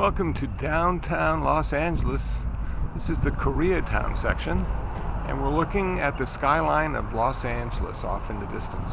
Welcome 0.00 0.32
to 0.32 0.46
downtown 0.46 1.44
Los 1.44 1.74
Angeles. 1.74 2.22
This 2.94 3.10
is 3.10 3.18
the 3.18 3.32
Koreatown 3.32 4.18
section, 4.18 4.64
and 5.26 5.42
we're 5.42 5.54
looking 5.54 6.00
at 6.00 6.16
the 6.16 6.26
skyline 6.26 6.94
of 6.94 7.12
Los 7.12 7.44
Angeles 7.44 8.02
off 8.02 8.30
in 8.30 8.40
the 8.40 8.46
distance. 8.46 8.88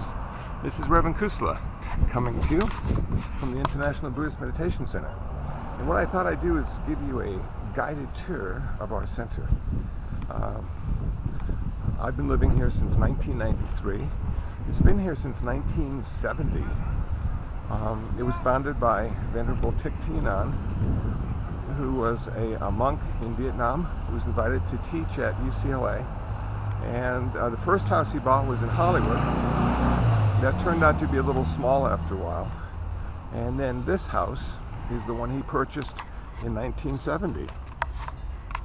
This 0.65 0.77
is 0.77 0.85
Reverend 0.89 1.15
Kusala 1.15 1.61
coming 2.09 2.37
to 2.49 2.55
you 2.55 2.67
from 3.39 3.53
the 3.53 3.59
International 3.59 4.11
Buddhist 4.11 4.41
Meditation 4.41 4.85
Center. 4.85 5.15
And 5.79 5.87
what 5.87 5.95
I 5.95 6.05
thought 6.05 6.27
I'd 6.27 6.41
do 6.41 6.57
is 6.57 6.65
give 6.89 7.01
you 7.07 7.21
a 7.21 7.39
guided 7.73 8.09
tour 8.25 8.61
of 8.81 8.91
our 8.91 9.07
center. 9.07 9.47
Um, 10.29 10.69
I've 12.01 12.17
been 12.17 12.27
living 12.27 12.53
here 12.53 12.69
since 12.69 12.95
1993. 12.95 14.05
It's 14.67 14.81
been 14.81 14.99
here 14.99 15.15
since 15.15 15.41
1970. 15.41 16.65
Um, 17.69 18.15
it 18.17 18.23
was 18.23 18.35
founded 18.37 18.79
by 18.79 19.11
Venerable 19.33 19.73
Thich 19.83 19.93
Thien 20.05 20.25
An, 20.25 20.53
who 21.75 21.95
was 21.95 22.27
a, 22.27 22.57
a, 22.65 22.71
monk 22.71 22.99
in 23.21 23.35
Vietnam 23.35 23.83
who 23.83 24.15
was 24.15 24.23
invited 24.23 24.61
to 24.69 24.77
teach 24.89 25.19
at 25.19 25.35
UCLA. 25.41 26.05
And 26.85 27.35
uh, 27.35 27.49
the 27.49 27.57
first 27.57 27.85
house 27.87 28.11
he 28.11 28.19
bought 28.19 28.47
was 28.47 28.61
in 28.61 28.69
Hollywood. 28.69 29.17
That 30.41 30.57
turned 30.61 30.81
out 30.81 30.97
to 31.01 31.07
be 31.07 31.17
a 31.17 31.21
little 31.21 31.43
small 31.43 31.87
after 31.87 32.13
a 32.13 32.17
while. 32.17 32.51
And 33.33 33.59
then 33.59 33.83
this 33.85 34.05
house 34.05 34.45
is 34.91 35.05
the 35.05 35.13
one 35.13 35.35
he 35.35 35.43
purchased 35.43 35.97
in 36.45 36.55
1970. 36.55 37.47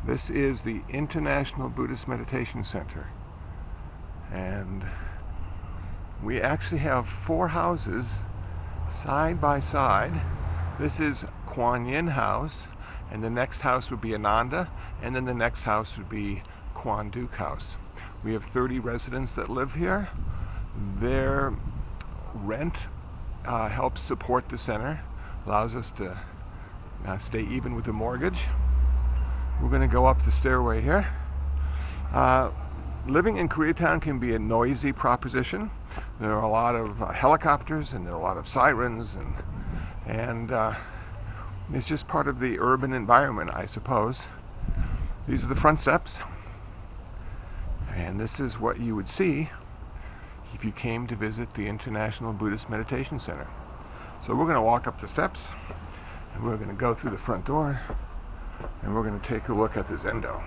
This 0.07 0.31
is 0.31 0.63
the 0.63 0.81
International 0.89 1.69
Buddhist 1.69 2.07
Meditation 2.07 2.63
Center. 2.63 3.09
And 4.33 4.85
we 6.23 6.41
actually 6.41 6.79
have 6.79 7.09
four 7.09 7.49
houses 7.49 8.07
side 9.03 9.41
by 9.41 9.59
side. 9.59 10.21
This 10.79 11.01
is 11.01 11.25
Kuan 11.47 11.87
Yin 11.87 12.09
House, 12.09 12.61
and 13.11 13.23
the 13.23 13.31
next 13.31 13.63
house 13.63 13.91
would 13.91 14.01
be 14.01 14.15
Ananda, 14.15 14.69
and 15.03 15.17
then 15.17 15.25
the 15.25 15.35
next 15.35 15.63
house 15.63 15.97
would 15.97 16.09
be 16.09 16.43
Kuan 16.75 17.11
Duc 17.11 17.35
House. 17.35 17.75
We 18.23 18.33
have 18.33 18.45
30 18.45 18.79
residents 18.79 19.35
that 19.35 19.49
live 19.49 19.75
here. 19.75 20.09
Their 21.01 21.53
rent 22.33 22.77
uh, 23.45 23.69
helps 23.69 24.03
support 24.03 24.49
the 24.49 24.59
center, 24.59 25.01
allows 25.47 25.75
us 25.75 25.91
to 25.93 26.17
uh, 27.05 27.19
stay 27.19 27.43
even 27.43 27.75
with 27.75 27.87
the 27.87 27.93
mortgage. 27.93 28.39
We're 29.61 29.71
going 29.71 29.83
to 29.83 29.93
go 29.93 30.07
up 30.07 30.25
the 30.25 30.31
stairway 30.31 30.81
here. 30.81 31.09
Uh, 32.13 32.51
living 33.09 33.39
in 33.39 33.49
Koreatown 33.49 34.01
can 34.01 34.21
be 34.21 34.33
a 34.35 34.39
noisy 34.39 34.93
proposition. 34.93 35.73
There 36.21 36.33
are 36.33 36.43
a 36.43 36.49
lot 36.49 36.75
of 36.75 37.03
uh, 37.03 37.13
helicopters 37.13 37.93
and 37.93 38.07
there 38.07 38.15
are 38.15 38.21
a 38.21 38.23
lot 38.23 38.37
of 38.37 38.49
sirens 38.49 39.15
and 39.15 39.35
and 40.07 40.53
uh, 40.53 40.75
it's 41.73 41.87
just 41.87 42.09
part 42.09 42.29
of 42.29 42.39
the 42.41 42.59
urban 42.59 42.93
environment, 42.93 43.51
I 43.55 43.67
suppose. 43.67 44.25
These 45.27 45.45
are 45.45 45.47
the 45.47 45.55
front 45.55 45.81
steps, 45.81 46.19
and 47.95 48.19
this 48.19 48.41
is 48.41 48.59
what 48.59 48.81
you 48.81 48.97
would 48.97 49.09
see 49.09 49.49
if 50.55 50.65
you 50.65 50.73
came 50.73 51.07
to 51.07 51.17
visit 51.17 51.55
the 51.55 51.67
International 51.69 52.33
Buddhist 52.33 52.69
Meditation 52.69 53.19
Center. 53.19 53.47
So 54.27 54.35
we're 54.35 54.45
going 54.45 54.57
to 54.57 54.63
walk 54.63 54.87
up 54.87 55.01
the 55.01 55.09
steps, 55.09 55.49
and 56.35 56.45
we're 56.45 56.57
going 56.57 56.69
to 56.69 56.75
go 56.75 56.95
through 56.95 57.13
the 57.13 57.19
front 57.19 57.47
door, 57.47 57.81
and 58.83 58.95
we're 58.95 59.03
going 59.03 59.19
to 59.19 59.27
take 59.27 59.49
a 59.49 59.55
look 59.55 59.77
at 59.77 59.89
the 59.89 59.95
Zendo. 59.95 60.43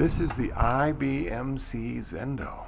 This 0.00 0.18
is 0.18 0.34
the 0.34 0.48
IBMC 0.48 1.98
Zendo. 1.98 2.64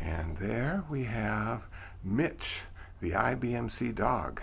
And 0.00 0.38
there 0.38 0.82
we 0.88 1.04
have 1.04 1.64
Mitch, 2.02 2.62
the 3.02 3.10
IBMC 3.10 3.94
dog. 3.94 4.40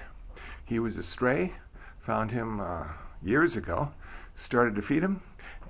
He 0.63 0.77
was 0.77 0.95
a 0.97 1.01
stray, 1.01 1.53
found 2.01 2.29
him 2.29 2.59
uh, 2.59 2.83
years 3.23 3.55
ago, 3.55 3.91
started 4.35 4.75
to 4.75 4.83
feed 4.83 5.01
him, 5.01 5.21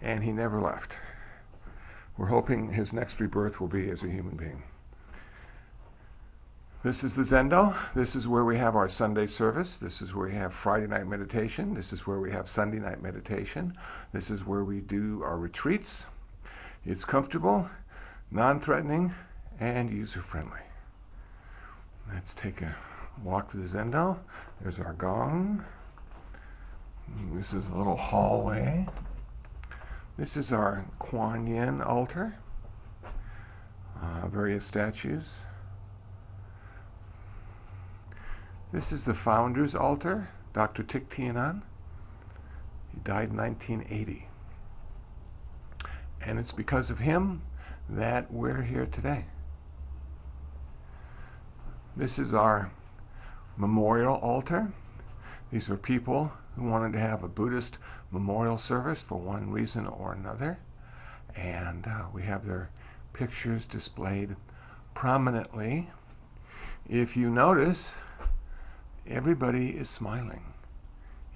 and 0.02 0.22
he 0.22 0.34
never 0.34 0.60
left. 0.60 1.00
We're 2.18 2.26
hoping 2.26 2.74
his 2.74 2.92
next 2.92 3.22
rebirth 3.22 3.62
will 3.62 3.70
be 3.70 3.90
as 3.90 4.04
a 4.04 4.10
human 4.10 4.36
being. 4.36 4.64
This 6.86 7.04
is 7.04 7.16
the 7.16 7.24
Zendo. 7.24 7.76
This 7.96 8.16
is 8.16 8.28
where 8.28 8.46
we 8.46 8.60
have 8.60 8.76
our 8.76 8.88
Sunday 8.88 9.26
service. 9.26 9.78
This 9.78 10.04
is 10.04 10.14
where 10.14 10.28
we 10.28 10.36
have 10.36 10.54
Friday 10.54 10.86
night 10.86 11.08
meditation. 11.08 11.74
This 11.74 11.92
is 11.92 12.06
where 12.06 12.20
we 12.20 12.32
have 12.32 12.48
Sunday 12.48 12.78
night 12.78 13.02
meditation. 13.02 13.76
This 14.14 14.30
is 14.30 14.46
where 14.46 14.64
we 14.64 14.82
do 14.82 15.24
our 15.24 15.40
retreats. 15.40 16.06
It's 16.86 17.04
comfortable, 17.04 17.68
non 18.30 18.60
threatening, 18.60 19.16
and 19.60 19.90
user 19.90 20.22
friendly. 20.22 20.60
Let's 22.14 22.36
take 22.36 22.62
a 22.62 22.76
walk 23.24 23.50
to 23.54 23.58
the 23.58 23.68
Zendo. 23.68 24.20
There's 24.62 24.78
our 24.78 24.94
gong. 24.94 25.66
This 27.34 27.52
is 27.52 27.66
a 27.66 27.76
little 27.76 27.98
hallway. 27.98 28.86
This 30.20 30.38
is 30.38 30.52
our 30.52 30.86
Kuan 31.00 31.48
Yin 31.48 31.82
altar. 31.82 32.36
Uh, 34.00 34.28
various 34.28 34.66
statues. 34.66 35.34
This 38.72 38.92
is 38.92 39.06
the 39.06 39.14
founder's 39.14 39.76
altar, 39.76 40.30
Dr. 40.54 40.84
Thich 40.84 41.08
Thien 41.08 41.38
An. 41.38 41.62
He 42.94 43.00
died 43.02 43.30
in 43.30 43.38
1980. 43.38 44.28
And 46.22 46.40
it's 46.40 46.52
because 46.52 46.90
of 46.90 47.00
him 47.00 47.42
that 47.88 48.32
we're 48.32 48.64
here 48.64 48.88
today. 48.88 49.26
This 51.96 52.18
is 52.18 52.34
our 52.34 52.72
memorial 53.56 54.16
altar. 54.16 54.72
These 55.52 55.70
are 55.70 55.78
people 55.78 56.32
who 56.56 56.64
wanted 56.64 56.94
to 56.94 57.00
have 57.00 57.24
a 57.24 57.28
Buddhist 57.28 57.78
memorial 58.12 58.58
service 58.58 59.02
for 59.02 59.20
one 59.20 59.52
reason 59.52 59.86
or 59.86 60.14
another. 60.14 60.58
And 61.36 61.86
uh, 61.86 62.06
we 62.12 62.24
have 62.24 62.46
their 62.46 62.70
pictures 63.14 63.66
displayed 63.66 64.36
prominently. 64.94 65.90
If 66.90 67.16
you 67.16 67.30
notice, 67.30 67.94
everybody 69.08 69.70
is 69.70 69.90
smiling 69.90 70.44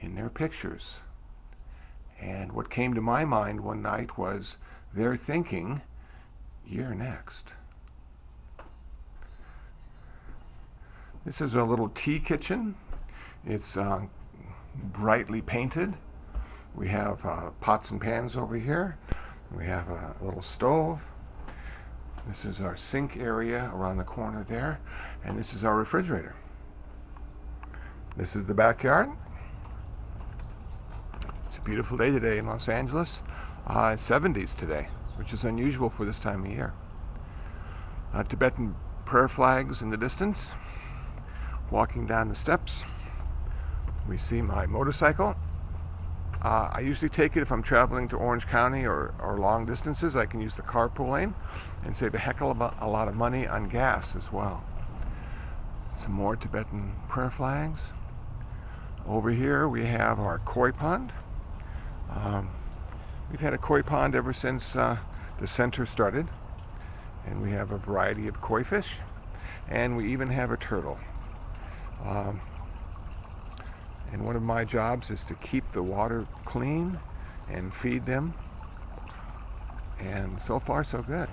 in 0.01 0.15
their 0.15 0.29
pictures. 0.29 0.97
And 2.21 2.51
what 2.51 2.69
came 2.69 2.93
to 2.93 3.01
my 3.01 3.25
mind 3.25 3.61
one 3.61 3.81
night 3.81 4.17
was 4.17 4.57
they're 4.93 5.15
thinking, 5.15 5.81
you're 6.67 6.95
next. 6.95 7.45
This 11.25 11.41
is 11.41 11.53
a 11.53 11.63
little 11.63 11.89
tea 11.89 12.19
kitchen. 12.19 12.75
It's 13.45 13.77
uh, 13.77 14.01
brightly 14.75 15.41
painted. 15.41 15.93
We 16.75 16.87
have 16.89 17.25
uh, 17.25 17.49
pots 17.61 17.91
and 17.91 18.01
pans 18.01 18.35
over 18.35 18.55
here. 18.55 18.97
We 19.55 19.65
have 19.65 19.89
a 19.89 20.15
little 20.21 20.41
stove. 20.41 21.01
This 22.27 22.45
is 22.45 22.61
our 22.61 22.77
sink 22.77 23.17
area 23.17 23.71
around 23.73 23.97
the 23.97 24.03
corner 24.03 24.45
there. 24.47 24.79
And 25.25 25.37
this 25.37 25.53
is 25.53 25.63
our 25.63 25.75
refrigerator. 25.75 26.35
This 28.17 28.35
is 28.35 28.47
the 28.47 28.53
backyard. 28.53 29.09
It's 31.45 31.57
a 31.57 31.61
beautiful 31.61 31.97
day 31.97 32.11
today 32.11 32.39
in 32.39 32.47
Los 32.47 32.67
Angeles. 32.67 33.19
Uh, 33.65 33.95
70s 33.95 34.55
today, 34.57 34.87
which 35.15 35.31
is 35.31 35.45
unusual 35.45 35.89
for 35.89 36.05
this 36.05 36.19
time 36.19 36.43
of 36.43 36.51
year. 36.51 36.73
Uh, 38.13 38.23
Tibetan 38.23 38.75
prayer 39.05 39.29
flags 39.29 39.81
in 39.81 39.89
the 39.89 39.95
distance. 39.95 40.51
Walking 41.71 42.07
down 42.07 42.29
the 42.29 42.35
steps, 42.35 42.81
we 44.07 44.17
see 44.17 44.41
my 44.41 44.65
motorcycle. 44.65 45.35
Uh, 46.41 46.69
I 46.73 46.79
usually 46.79 47.09
take 47.09 47.37
it 47.37 47.41
if 47.41 47.51
I'm 47.51 47.63
traveling 47.63 48.07
to 48.09 48.17
Orange 48.17 48.47
County 48.47 48.85
or, 48.85 49.13
or 49.19 49.37
long 49.37 49.65
distances. 49.65 50.15
I 50.15 50.25
can 50.25 50.41
use 50.41 50.55
the 50.55 50.63
carpool 50.63 51.11
lane 51.11 51.35
and 51.85 51.95
save 51.95 52.15
a 52.15 52.17
heck 52.17 52.41
of 52.41 52.59
a 52.59 52.87
lot 52.87 53.07
of 53.07 53.15
money 53.15 53.47
on 53.47 53.69
gas 53.69 54.15
as 54.15 54.31
well. 54.31 54.63
Some 55.99 56.13
more 56.13 56.37
Tibetan 56.37 56.95
prayer 57.09 57.29
flags. 57.29 57.91
Over 59.05 59.31
here 59.31 59.67
we 59.67 59.85
have 59.85 60.17
our 60.17 60.39
koi 60.39 60.71
pond. 60.71 61.11
Um, 62.09 62.49
we've 63.29 63.41
had 63.41 63.53
a 63.53 63.57
koi 63.57 63.81
pond 63.81 64.15
ever 64.15 64.31
since 64.31 64.77
uh, 64.77 64.97
the 65.41 65.47
center 65.47 65.85
started. 65.85 66.25
And 67.25 67.41
we 67.41 67.51
have 67.51 67.71
a 67.71 67.77
variety 67.77 68.29
of 68.29 68.39
koi 68.39 68.63
fish. 68.63 68.95
And 69.67 69.97
we 69.97 70.13
even 70.13 70.29
have 70.29 70.51
a 70.51 70.57
turtle. 70.57 70.97
Um, 72.05 72.39
and 74.13 74.23
one 74.23 74.37
of 74.37 74.41
my 74.41 74.63
jobs 74.63 75.11
is 75.11 75.25
to 75.25 75.33
keep 75.35 75.69
the 75.73 75.83
water 75.83 76.25
clean 76.45 76.97
and 77.49 77.73
feed 77.73 78.05
them. 78.05 78.33
And 79.99 80.41
so 80.41 80.59
far, 80.59 80.85
so 80.85 81.01
good. 81.01 81.27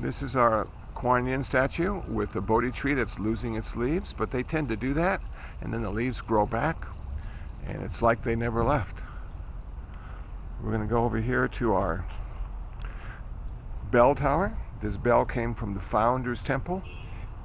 This 0.00 0.22
is 0.22 0.34
our 0.34 0.66
Kuan 0.98 1.26
Yin 1.26 1.44
statue 1.44 2.02
with 2.08 2.34
a 2.34 2.40
Bodhi 2.40 2.72
tree 2.72 2.94
that's 2.94 3.20
losing 3.20 3.54
its 3.54 3.76
leaves, 3.76 4.12
but 4.12 4.32
they 4.32 4.42
tend 4.42 4.68
to 4.68 4.76
do 4.76 4.94
that, 4.94 5.20
and 5.60 5.72
then 5.72 5.82
the 5.82 5.90
leaves 5.90 6.20
grow 6.20 6.44
back, 6.44 6.88
and 7.68 7.82
it's 7.82 8.02
like 8.02 8.24
they 8.24 8.34
never 8.34 8.64
left. 8.64 8.96
We're 10.60 10.70
going 10.70 10.82
to 10.82 10.88
go 10.88 11.04
over 11.04 11.20
here 11.20 11.46
to 11.46 11.72
our 11.74 12.04
bell 13.92 14.16
tower. 14.16 14.58
This 14.82 14.96
bell 14.96 15.24
came 15.24 15.54
from 15.54 15.72
the 15.74 15.80
Founders 15.80 16.42
Temple 16.42 16.82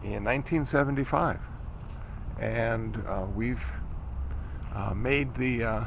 in 0.04 0.24
1975. 0.24 1.40
and 2.40 2.98
uh, 3.08 3.26
we've 3.36 3.64
uh, 4.74 4.96
made 4.96 5.36
the 5.36 5.64
uh, 5.64 5.84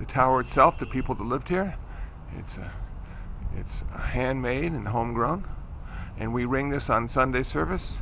the 0.00 0.06
tower 0.06 0.40
itself. 0.40 0.78
The 0.78 0.86
people 0.86 1.14
that 1.14 1.24
lived 1.24 1.48
here, 1.48 1.76
it's 2.36 2.56
a, 2.56 2.72
it's 3.56 3.82
handmade 3.96 4.72
and 4.72 4.88
homegrown, 4.88 5.44
and 6.18 6.32
we 6.32 6.44
ring 6.44 6.70
this 6.70 6.88
on 6.88 7.08
Sunday 7.08 7.42
service, 7.42 7.98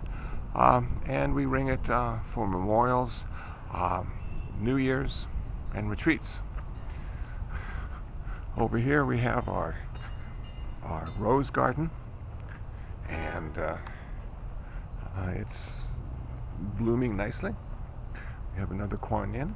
um, 0.55 1.01
and 1.07 1.35
we 1.35 1.47
ring 1.47 1.69
it 1.69 1.91
uh, 1.91 2.19
for 2.33 2.47
memorials, 2.47 3.25
um, 3.73 4.13
New 4.61 4.77
Year's, 4.77 5.27
and 5.75 5.91
retreats. 5.91 6.37
Over 8.57 8.79
here 8.79 9.05
we 9.05 9.19
have 9.19 9.49
our 9.49 9.77
our 10.85 11.09
rose 11.19 11.51
garden, 11.51 11.91
and 13.09 13.59
uh, 13.59 13.77
uh, 15.17 15.31
it's 15.31 15.71
blooming 16.79 17.17
nicely. 17.17 17.55
We 18.55 18.61
have 18.61 18.71
another 18.71 18.97
Kuan 18.97 19.35
Yin. 19.35 19.55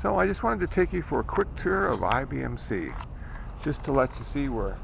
So 0.00 0.18
I 0.18 0.26
just 0.26 0.42
wanted 0.42 0.60
to 0.60 0.74
take 0.74 0.92
you 0.92 1.02
for 1.02 1.20
a 1.20 1.24
quick 1.24 1.54
tour 1.56 1.86
of 1.86 2.00
IBMC, 2.00 2.94
just 3.62 3.84
to 3.84 3.92
let 3.92 4.16
you 4.18 4.24
see 4.24 4.48
where, 4.48 4.76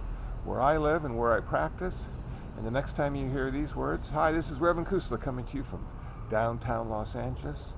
where 0.44 0.60
I 0.60 0.76
live 0.76 1.04
and 1.04 1.16
where 1.16 1.32
I 1.32 1.40
practice. 1.40 2.02
And 2.56 2.66
the 2.66 2.70
next 2.70 2.94
time 2.96 3.14
you 3.14 3.28
hear 3.30 3.50
these 3.50 3.74
words, 3.74 4.08
hi, 4.08 4.32
this 4.32 4.50
is 4.50 4.58
Reverend 4.58 4.88
Kusala 4.88 5.20
coming 5.20 5.44
to 5.46 5.56
you 5.56 5.64
from 5.64 5.84
downtown 6.30 6.88
Los 6.88 7.16
Angeles, 7.16 7.72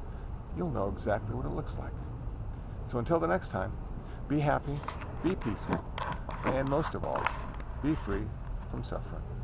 you'll 0.56 0.70
know 0.70 0.92
exactly 0.96 1.34
what 1.34 1.46
it 1.46 1.52
looks 1.52 1.72
like. 1.78 1.92
So 2.90 2.98
until 2.98 3.18
the 3.18 3.26
next 3.26 3.50
time, 3.50 3.72
be 4.28 4.38
happy, 4.38 4.78
be 5.22 5.34
peaceful, 5.34 5.84
and 6.44 6.68
most 6.68 6.94
of 6.94 7.04
all, 7.04 7.22
be 7.82 7.94
free 8.04 8.24
from 8.70 8.84
suffering. 8.84 9.35